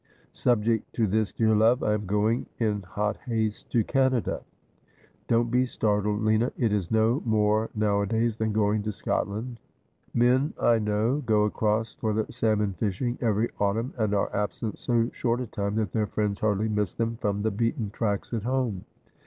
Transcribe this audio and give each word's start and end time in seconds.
Subject 0.31 0.91
to 0.93 1.05
this, 1.05 1.31
dear 1.31 1.55
love, 1.55 1.83
I 1.83 1.93
am 1.93 2.07
going, 2.07 2.47
in 2.57 2.81
hot 2.81 3.17
haste, 3.17 3.69
to 3.69 3.83
Canada. 3.83 4.41
Don't 5.27 5.51
be 5.51 5.63
startled, 5.63 6.23
Lina. 6.23 6.51
It 6.57 6.73
is 6.73 6.89
no 6.89 7.21
more 7.23 7.69
nowadays 7.75 8.35
than 8.37 8.51
going 8.51 8.81
to 8.81 8.91
Scotland. 8.91 9.59
Men 10.15 10.55
I 10.59 10.79
know 10.79 11.19
go 11.23 11.43
across 11.43 11.93
for 11.93 12.13
the 12.13 12.25
salmon 12.31 12.73
fishing 12.73 13.19
every 13.21 13.49
autumn, 13.59 13.93
and 13.95 14.15
are 14.15 14.35
absent 14.35 14.79
so 14.79 15.07
short 15.13 15.39
a 15.39 15.45
time 15.45 15.75
that 15.75 15.91
their 15.91 16.07
friends 16.07 16.39
hardly 16.39 16.67
miss 16.67 16.95
them 16.95 17.17
from 17.17 17.43
the 17.43 17.51
beaten 17.51 17.91
tracks 17.91 18.33
at 18.33 18.41
home. 18.41 18.85